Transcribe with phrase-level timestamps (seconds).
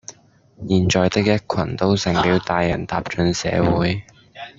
[0.67, 4.03] 現在的一群都成了大人踏進社會